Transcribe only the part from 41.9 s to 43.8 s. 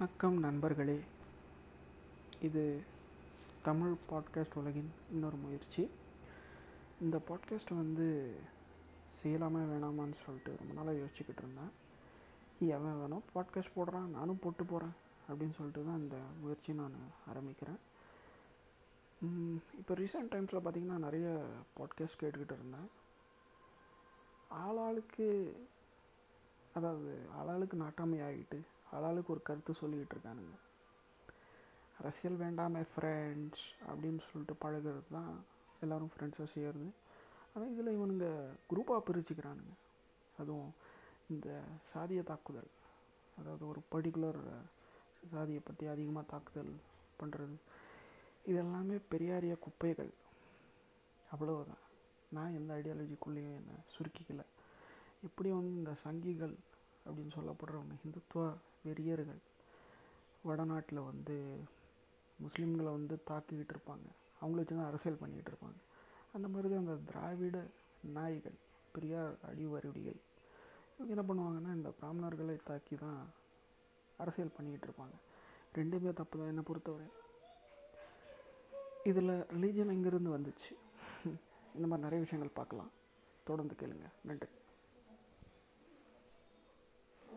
சாதிய தாக்குதல். அதாவது ஒரு